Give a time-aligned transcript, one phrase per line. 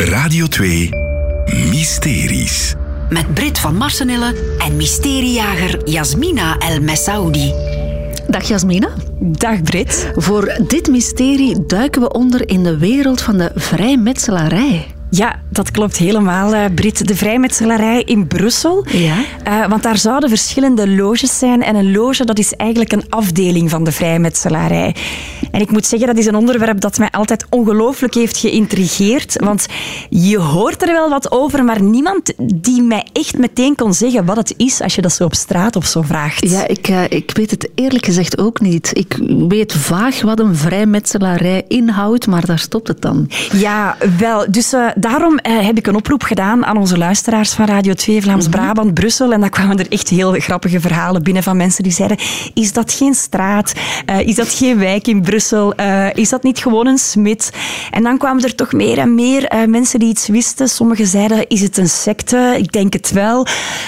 [0.00, 0.88] Radio 2
[1.70, 2.74] Mysteries.
[3.08, 7.52] Met Brit van Marsenille en mysteriejager Jasmina El Messaoudi.
[8.28, 8.88] Dag Jasmina.
[9.18, 10.12] Dag Brit.
[10.14, 14.86] Voor dit mysterie duiken we onder in de wereld van de vrijmetselarij.
[15.10, 17.06] Ja, dat klopt helemaal, uh, Brit.
[17.06, 18.86] De vrijmetselarij in Brussel.
[18.88, 19.16] Ja.
[19.48, 21.62] Uh, want daar zouden verschillende loges zijn.
[21.62, 24.94] En een loge, dat is eigenlijk een afdeling van de vrijmetselarij.
[25.50, 29.36] En ik moet zeggen, dat is een onderwerp dat mij altijd ongelooflijk heeft geïntrigeerd.
[29.44, 29.66] Want
[30.08, 34.36] je hoort er wel wat over, maar niemand die mij echt meteen kon zeggen wat
[34.36, 36.50] het is als je dat zo op straat of zo vraagt.
[36.50, 38.90] Ja, ik, uh, ik weet het eerlijk gezegd ook niet.
[38.92, 43.30] Ik weet vaag wat een vrijmetselarij inhoudt, maar daar stopt het dan.
[43.52, 44.50] Ja, wel.
[44.50, 48.76] Dus daarom uh, heb ik een oproep gedaan aan onze luisteraars van Radio 2 Vlaams-Brabant,
[48.76, 48.94] mm -hmm.
[48.94, 49.32] Brussel.
[49.32, 52.16] En daar kwamen er echt heel grappige verhalen binnen van mensen die zeiden:
[52.54, 53.72] Is dat geen straat?
[54.10, 55.72] Uh, is dat geen wijk in Brussel?
[55.80, 57.50] Uh, is dat niet gewoon een smid?
[57.90, 60.68] En dan kwamen er toch meer en meer mensen die iets wisten.
[60.68, 62.54] Sommigen zeiden: Is het een secte?
[62.58, 63.46] Ik denk het wel.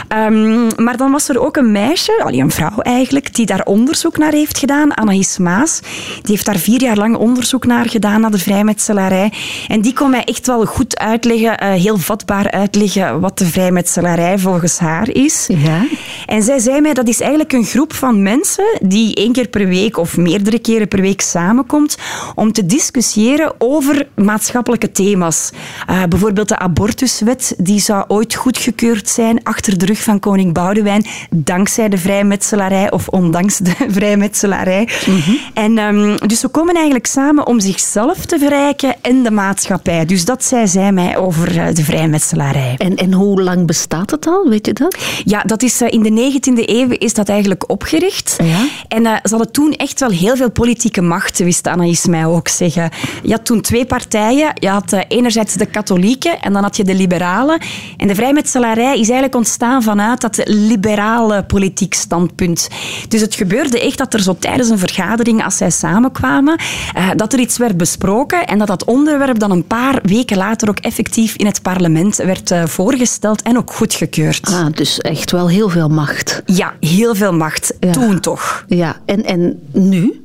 [0.08, 4.18] Um, maar dan was er ook een meisje, allee, een vrouw eigenlijk, die daar onderzoek
[4.18, 5.80] naar heeft gedaan, Anaïs Maas.
[6.22, 9.32] Die heeft daar vier jaar lang onderzoek naar gedaan, naar de vrijmetselarij.
[9.68, 14.38] En die kon mij echt wel goed uitleggen, uh, heel vatbaar uitleggen wat de vrijmetselarij
[14.38, 15.46] volgens haar is.
[15.48, 15.86] Ja.
[16.26, 19.66] En zij zei mij dat is eigenlijk een groep van mensen die één keer per
[19.66, 21.98] week of meerdere keren per week samenkomt
[22.34, 25.50] om te discussiëren over maatschappelijke thema's.
[25.90, 31.04] Uh, bijvoorbeeld de abortuswet, die zou ooit goedgekeurd zijn achter de rug van koning Boudewijn,
[31.30, 34.88] dankzij de vrijmetselarij of ondanks de vrijmetselarij.
[35.06, 35.38] Mm -hmm.
[35.54, 40.04] En um, dus ze komen eigenlijk samen om zichzelf te verrijken en de maatschappij.
[40.04, 42.74] Dus dat zei mij over de vrijmetselarij.
[42.78, 44.96] En, en hoe lang bestaat het al, weet je dat?
[45.24, 48.36] Ja, dat is, in de 19e eeuw is dat eigenlijk opgericht.
[48.42, 48.68] Ja?
[48.88, 52.48] En uh, ze hadden toen echt wel heel veel politieke macht, wist Anaïs mij ook
[52.48, 52.90] zeggen.
[53.22, 54.52] Je had toen twee partijen.
[54.54, 57.60] Je had uh, enerzijds de katholieken en dan had je de liberalen.
[57.96, 62.68] En de vrijmetselarij is eigenlijk ontstaan vanuit dat liberale politiek standpunt.
[63.08, 66.60] Dus het gebeurde echt dat er zo tijdens een vergadering, als zij samenkwamen,
[66.96, 70.68] uh, dat er iets werd besproken en dat dat onderwerp dan een paar weken later
[70.68, 74.46] ook effectief in het parlement werd uh, voorgesteld en ook goedgekeurd.
[74.46, 76.42] Ah, dus echt wel heel veel macht.
[76.46, 77.74] Ja, heel veel macht.
[77.80, 77.90] Ja.
[77.90, 78.64] Toen toch.
[78.68, 80.22] Ja, en, en nu?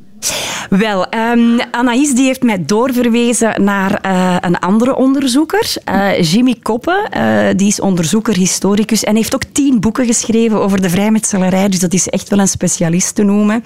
[0.70, 7.08] Wel, um, Anaïs die heeft mij doorverwezen naar uh, een andere onderzoeker, uh, Jimmy Koppe.
[7.18, 11.70] Uh, die is onderzoeker, historicus en heeft ook tien boeken geschreven over de vrijmetselarij.
[11.70, 13.64] Dus dat is echt wel een specialist te noemen.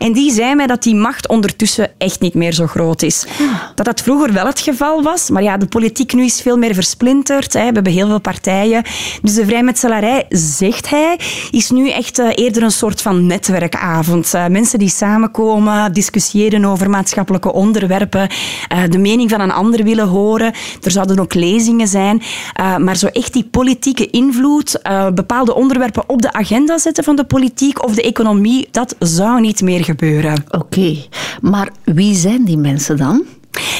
[0.00, 3.26] En die zei mij dat die macht ondertussen echt niet meer zo groot is.
[3.74, 6.74] Dat dat vroeger wel het geval was, maar ja, de politiek nu is veel meer
[6.74, 7.52] versplinterd.
[7.52, 7.66] Hè.
[7.66, 8.82] We hebben heel veel partijen.
[9.22, 11.18] Dus de vrijmetselarij, zegt hij,
[11.50, 14.32] is nu echt eerder een soort van netwerkavond.
[14.48, 18.28] mensen die samenkomen, discussiëren over maatschappelijke onderwerpen,
[18.72, 20.52] uh, de mening van een ander willen horen.
[20.82, 22.22] Er zouden ook lezingen zijn.
[22.78, 24.80] Maar zo echt die politieke invloed,
[25.14, 29.62] bepaalde onderwerpen op de agenda zetten van de politiek of de economie, dat zou niet
[29.62, 29.88] meer
[30.50, 30.96] Oké,
[31.40, 33.24] maar wie zijn die mensen dan?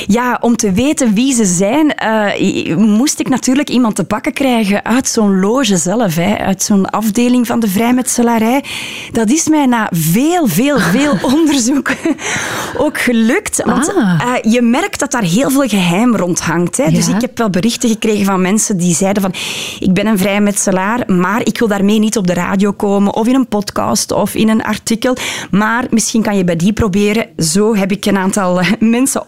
[0.07, 4.85] Ja, om te weten wie ze zijn, uh, moest ik natuurlijk iemand te pakken krijgen
[4.85, 8.65] uit zo'n loge zelf, hè, uit zo'n afdeling van de vrijmetselarij.
[9.13, 11.91] Dat is mij na veel, veel, veel onderzoek
[12.85, 13.63] ook gelukt.
[13.65, 14.21] Want ah.
[14.45, 16.77] uh, je merkt dat daar heel veel geheim rond hangt.
[16.77, 16.85] Hè.
[16.85, 16.91] Ja.
[16.91, 19.35] Dus ik heb wel berichten gekregen van mensen die zeiden van
[19.81, 23.35] ik ben een vrijmetselaar, maar ik wil daarmee niet op de radio komen of in
[23.35, 25.17] een podcast of in een artikel.
[25.51, 27.27] Maar misschien kan je bij die proberen.
[27.37, 29.27] Zo heb ik een aantal mensen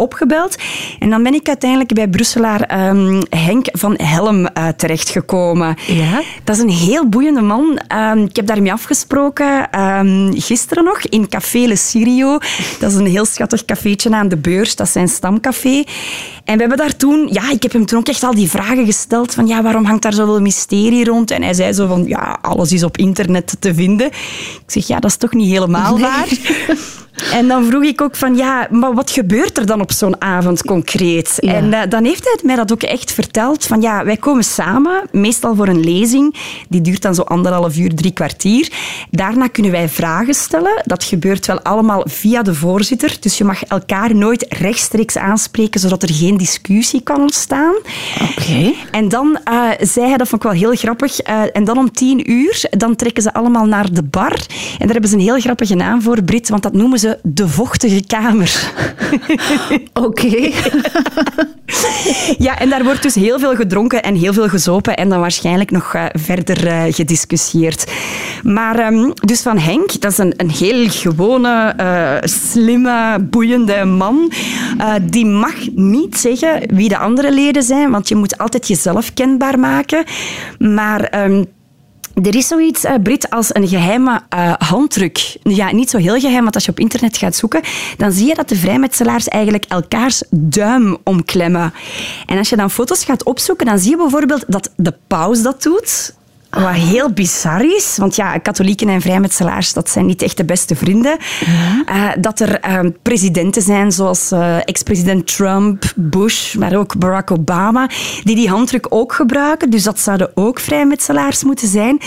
[0.99, 5.77] En dan ben ik uiteindelijk bij Brusselaar um, Henk van Helm uh, terechtgekomen.
[5.87, 6.23] Ja?
[6.45, 7.81] Dat is een heel boeiende man.
[7.97, 12.39] Um, ik heb daarmee afgesproken um, gisteren nog in Café Le Sirio.
[12.79, 14.77] Dat is een heel schattig cafeetje aan de beurs.
[14.77, 15.85] Dat is zijn stamcafé.
[16.45, 17.29] En we hebben daar toen...
[17.31, 20.03] Ja, ik heb hem toen ook echt al die vragen gesteld van ja, waarom hangt
[20.03, 21.31] daar zoveel mysterie rond?
[21.31, 24.07] En hij zei zo van ja, alles is op internet te vinden.
[24.07, 26.03] Ik zeg ja, dat is toch niet helemaal nee.
[26.03, 26.29] waar?
[27.33, 30.63] En dan vroeg ik ook van, ja, maar wat gebeurt er dan op zo'n avond
[30.65, 31.37] concreet?
[31.37, 31.53] Ja.
[31.53, 33.65] En uh, dan heeft hij mij dat ook echt verteld.
[33.65, 36.37] Van ja, wij komen samen, meestal voor een lezing.
[36.69, 38.73] Die duurt dan zo anderhalf uur, drie kwartier.
[39.11, 40.83] Daarna kunnen wij vragen stellen.
[40.85, 43.17] Dat gebeurt wel allemaal via de voorzitter.
[43.21, 47.75] Dus je mag elkaar nooit rechtstreeks aanspreken, zodat er geen discussie kan ontstaan.
[48.21, 48.41] Oké.
[48.41, 48.75] Okay.
[48.91, 51.93] En dan uh, zei hij, dat vond ik wel heel grappig, uh, en dan om
[51.93, 54.33] tien uur, dan trekken ze allemaal naar de bar.
[54.79, 57.49] En daar hebben ze een heel grappige naam voor, Brit, want dat noemen ze de
[57.49, 58.73] vochtige kamer.
[60.07, 60.51] Oké.
[62.39, 65.71] Ja, en daar wordt dus heel veel gedronken en heel veel gezopen en dan waarschijnlijk
[65.71, 67.93] nog uh, verder uh, gediscussieerd.
[68.43, 74.33] Maar um, dus van Henk, dat is een, een heel gewone, uh, slimme, boeiende man.
[75.03, 79.59] die mag niet zeggen wie de andere leden zijn, want je moet altijd jezelf kenbaar
[79.59, 80.05] maken.
[80.59, 81.25] Maar...
[81.25, 81.47] Um,
[82.15, 85.37] er is zoiets, uh, Brit, als een geheime uh, handdruk.
[85.43, 87.61] Ja, niet zo heel geheim, want als je op internet gaat zoeken,
[87.97, 91.73] dan zie je dat de vrijmetselaars eigenlijk elkaars duim omklemmen.
[92.27, 95.63] En als je dan foto's gaat opzoeken, dan zie je bijvoorbeeld dat de paus dat
[95.63, 96.15] doet.
[96.61, 100.77] Wat heel bizar is, want ja, katholieken en vrijmetselaars, dat zijn niet echt de beste
[100.77, 101.17] vrienden.
[101.89, 107.89] Uh, dat er uh, presidenten zijn, zoals uh, ex-president Trump, Bush, maar ook Barack Obama,
[108.23, 109.71] die die handdruk ook gebruiken.
[109.71, 112.01] Dus dat zouden ook vrijmetselaars moeten zijn.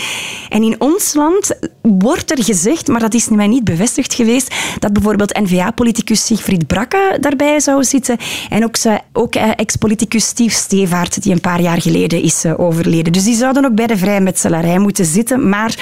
[0.48, 4.92] En in ons land wordt er gezegd, maar dat is mij niet bevestigd geweest, dat
[4.92, 8.16] bijvoorbeeld N-VA-politicus Sigfried Brakke daarbij zou zitten.
[8.48, 8.76] En ook,
[9.12, 13.12] ook ex-politicus Steve Stevaart, die een paar jaar geleden is overleden.
[13.12, 15.48] Dus die zouden ook bij de vrijmetselaars metselarij moeten zitten.
[15.48, 15.74] Maar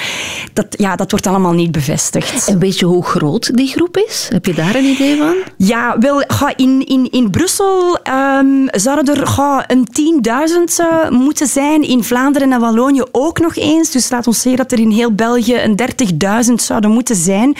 [0.53, 2.47] dat, ja, dat wordt allemaal niet bevestigd.
[2.47, 4.27] En weet je hoe groot die groep is?
[4.31, 5.35] Heb je daar een idee van?
[5.57, 6.23] Ja, wel,
[6.55, 7.99] in, in, in Brussel
[8.37, 9.87] um, zouden er een
[10.27, 11.81] 10.000 uh, moeten zijn.
[11.81, 13.91] In Vlaanderen en Wallonië ook nog eens.
[13.91, 15.79] Dus laat ons zeggen dat er in heel België een
[16.47, 17.55] 30.000 zouden moeten zijn.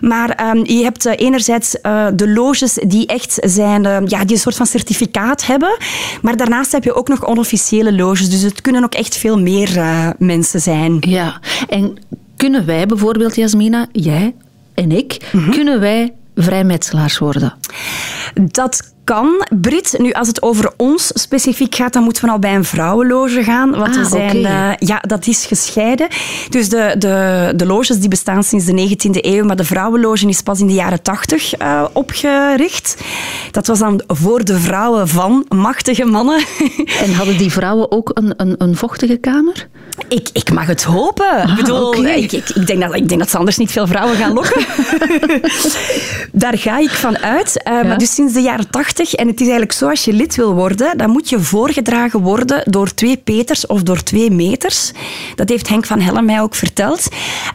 [0.00, 4.42] Maar um, je hebt uh, enerzijds uh, de loges die echt zijn, ja, die een
[4.42, 5.76] soort van certificaat hebben.
[6.22, 8.30] Maar daarnaast heb je ook nog onofficiële loges.
[8.30, 9.82] Dus het kunnen ook echt veel meer
[10.18, 10.96] mensen mensen zijn.
[11.00, 11.96] Ja, en
[12.36, 14.34] kunnen wij bijvoorbeeld, Jasmina, jij
[14.74, 15.50] en ik, mm -hmm.
[15.50, 17.54] kunnen wij vrijmetselaars worden?
[18.34, 19.94] Dat kan, Brit.
[19.98, 23.70] Nu, als het over ons specifiek gaat, dan moeten we al bij een vrouwenloge gaan.
[23.70, 24.70] Want ah, we zijn, okay.
[24.70, 26.08] uh, ja, dat is gescheiden.
[26.48, 30.40] Dus de, de, de loges die bestaan sinds de 19e eeuw, maar de vrouwenloge is
[30.40, 32.96] pas in de jaren 80 uh, opgericht.
[33.50, 36.42] Dat was dan voor de vrouwen van machtige mannen.
[37.04, 39.68] En hadden die vrouwen ook een, een, een vochtige kamer?
[40.08, 41.30] Ik, ik mag het hopen.
[41.30, 42.14] Ah, ik, bedoel, okay.
[42.14, 44.64] ik, ik, ik, denk dat, ik denk dat ze anders niet veel vrouwen gaan lokken.
[46.32, 47.62] Daar ga ik van uit.
[47.68, 47.82] Uh, ja.
[47.82, 50.54] Maar dus sinds de jaren 80, en het is eigenlijk zo, als je lid wil
[50.54, 54.92] worden, dan moet je voorgedragen worden door twee peters of door twee meters.
[55.34, 57.08] Dat heeft Henk van Hellen mij ook verteld.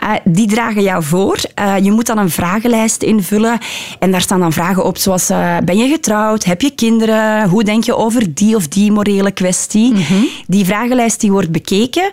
[0.03, 1.38] Uh, die dragen jou voor.
[1.59, 3.59] Uh, je moet dan een vragenlijst invullen.
[4.00, 5.27] En daar staan dan vragen op zoals,
[5.63, 6.44] ben je getrouwd?
[6.44, 7.50] Heb je kinderen?
[7.50, 9.92] Hoe denk je over die of die morele kwestie?
[9.92, 9.97] Mhm.
[10.00, 10.27] Mm -hmm.
[10.47, 12.09] Die vragenlijst die wordt bekeken.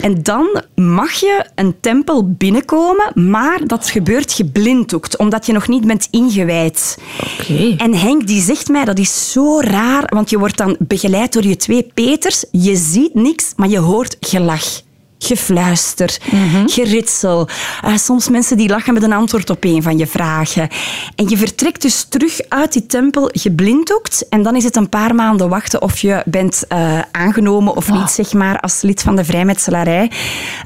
[0.00, 5.86] En dan mag je een tempel binnenkomen, maar dat gebeurt geblinddoekt, omdat je nog niet
[5.86, 6.98] bent ingewijd.
[7.40, 7.74] Okay.
[7.76, 11.46] En Henk die zegt mij, dat is zo raar, want je wordt dan begeleid door
[11.46, 12.44] je twee peters.
[12.52, 14.80] Je ziet niks, maar je hoort gelach
[15.22, 16.36] gefluister, Mhm.
[16.42, 16.68] mm -hmm.
[16.68, 17.48] geritsel.
[17.86, 20.68] Uh, soms mensen die lachen met een antwoord op een van je vragen.
[21.14, 24.28] En je vertrekt dus terug uit die tempel geblinddoekt.
[24.28, 27.98] En dan is het een paar maanden wachten of je bent uh, aangenomen of Wow.
[27.98, 30.10] niet, zeg maar, als lid van de vrijmetselarij.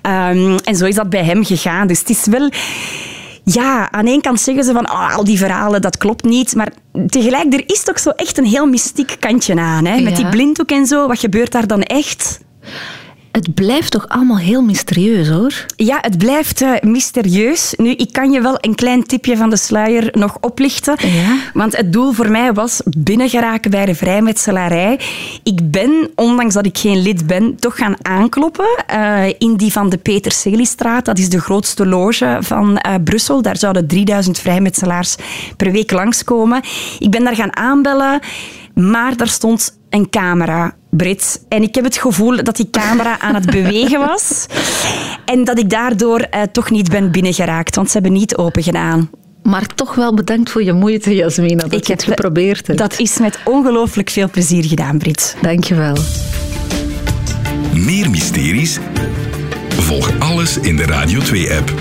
[0.02, 1.86] Um, en zo is dat bij hem gegaan.
[1.86, 2.50] Dus het is wel...
[3.44, 6.55] Ja, aan één kant zeggen ze van oh, al die verhalen, dat klopt niet.
[6.55, 6.73] Maar
[7.06, 9.85] tegelijk, er is toch zo echt een heel mystiek kantje aan.
[9.85, 10.00] Hè?
[10.00, 10.23] Met Ja.
[10.23, 11.06] die blinddoek en zo.
[11.06, 12.41] Wat gebeurt daar dan echt?
[13.34, 15.66] Het blijft toch allemaal heel mysterieus, hoor?
[15.76, 17.75] Ja, het blijft uh, mysterieus.
[17.76, 20.96] Nu, ik kan je wel een klein tipje van de sluier nog oplichten.
[20.98, 21.36] Ja?
[21.54, 25.00] Want het doel voor mij was binnengeraken bij de vrijmetselarij.
[25.42, 29.88] Ik ben, ondanks dat ik geen lid ben, toch gaan aankloppen uh, in die van
[29.88, 31.04] de Peter Celiestraat.
[31.04, 33.42] Dat is de grootste loge van uh, Brussel.
[33.42, 35.16] Daar zouden 3000 vrijmetselaars
[35.56, 36.62] per week langskomen.
[36.98, 38.20] Ik ben daar gaan aanbellen,
[38.75, 41.38] maar daar stond een camera, Brits.
[41.49, 44.46] En ik heb het gevoel dat die camera aan het bewegen was.
[45.24, 49.10] En dat ik daardoor uh, toch niet ben binnengeraakt, want ze hebben niet open gedaan.
[49.43, 52.79] Maar toch wel bedankt voor je moeite, Jasmina, dat Ik je het heb- geprobeerd hebt.
[52.79, 55.34] Dat is met ongelooflijk veel plezier gedaan, Brits.
[55.43, 55.96] Dank je wel.
[57.74, 58.79] Meer mysteries?
[59.69, 61.72] Volg alles in de Radio 2-app.